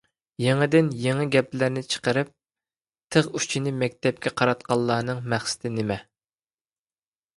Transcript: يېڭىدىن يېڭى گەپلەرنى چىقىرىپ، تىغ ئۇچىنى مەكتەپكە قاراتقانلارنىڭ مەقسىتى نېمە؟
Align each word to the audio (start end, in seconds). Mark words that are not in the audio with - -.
يېڭىدىن 0.43 0.87
يېڭى 1.01 1.25
گەپلەرنى 1.35 1.83
چىقىرىپ، 1.95 2.31
تىغ 3.17 3.29
ئۇچىنى 3.41 3.75
مەكتەپكە 3.83 4.33
قاراتقانلارنىڭ 4.41 5.23
مەقسىتى 5.35 5.73
نېمە؟ 5.79 5.99